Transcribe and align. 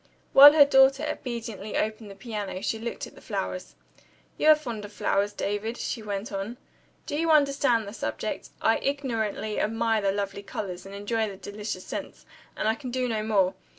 While 0.33 0.53
her 0.53 0.65
daughter 0.65 1.05
obediently 1.07 1.77
opened 1.77 2.09
the 2.09 2.15
piano, 2.15 2.59
she 2.63 2.79
looked 2.79 3.05
at 3.05 3.13
the 3.13 3.21
flowers. 3.21 3.75
"You 4.35 4.47
are 4.47 4.55
fond 4.55 4.83
of 4.83 4.91
flowers, 4.91 5.31
David?" 5.31 5.77
she 5.77 6.01
went 6.01 6.31
on. 6.31 6.57
"Do 7.05 7.15
you 7.15 7.29
understand 7.29 7.87
the 7.87 7.93
subject? 7.93 8.49
I 8.63 8.77
ignorantly 8.79 9.59
admire 9.59 10.01
the 10.01 10.11
lovely 10.11 10.41
colors, 10.41 10.87
and 10.87 10.95
enjoy 10.95 11.29
the 11.29 11.37
delicious 11.37 11.85
scents 11.85 12.25
and 12.57 12.67
I 12.67 12.73
can 12.73 12.89
do 12.89 13.07
no 13.07 13.21
more. 13.21 13.53